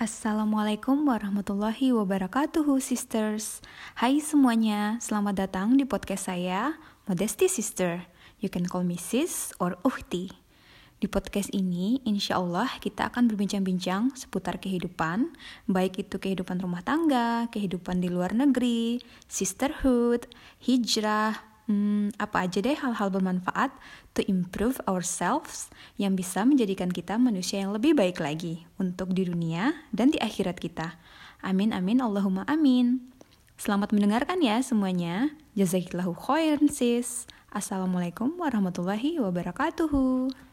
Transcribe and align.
Assalamualaikum 0.00 1.12
warahmatullahi 1.12 1.92
wabarakatuh, 1.92 2.64
sisters. 2.80 3.60
Hai 3.92 4.16
semuanya, 4.24 4.96
selamat 4.96 5.44
datang 5.44 5.76
di 5.76 5.84
podcast 5.84 6.32
saya, 6.32 6.72
Modesty 7.04 7.52
Sister. 7.52 8.08
You 8.40 8.48
can 8.48 8.64
call 8.64 8.80
me 8.80 8.96
sis 8.96 9.52
or 9.60 9.76
uhti. 9.84 10.32
Di 10.96 11.04
podcast 11.04 11.52
ini, 11.52 12.00
insya 12.08 12.40
Allah 12.40 12.72
kita 12.80 13.12
akan 13.12 13.28
berbincang-bincang 13.28 14.16
seputar 14.16 14.56
kehidupan, 14.56 15.36
baik 15.68 16.00
itu 16.00 16.16
kehidupan 16.16 16.64
rumah 16.64 16.80
tangga, 16.80 17.52
kehidupan 17.52 18.00
di 18.00 18.08
luar 18.08 18.32
negeri, 18.32 19.04
sisterhood, 19.28 20.24
hijrah, 20.64 21.49
hmm, 21.70 22.18
apa 22.18 22.50
aja 22.50 22.58
deh 22.58 22.74
hal-hal 22.74 23.14
bermanfaat 23.14 23.70
to 24.18 24.26
improve 24.26 24.82
ourselves 24.90 25.70
yang 25.94 26.18
bisa 26.18 26.42
menjadikan 26.42 26.90
kita 26.90 27.14
manusia 27.14 27.62
yang 27.62 27.70
lebih 27.70 27.94
baik 27.94 28.18
lagi 28.18 28.66
untuk 28.82 29.14
di 29.14 29.30
dunia 29.30 29.78
dan 29.94 30.10
di 30.10 30.18
akhirat 30.18 30.58
kita. 30.58 30.98
Amin 31.40 31.70
amin 31.70 32.02
Allahumma 32.02 32.42
amin. 32.50 32.98
Selamat 33.54 33.94
mendengarkan 33.94 34.42
ya 34.42 34.58
semuanya. 34.60 35.30
Jazakillahu 35.54 36.16
khairan 36.18 36.66
sis. 36.66 37.30
Assalamualaikum 37.54 38.34
warahmatullahi 38.40 39.22
wabarakatuh. 39.22 40.49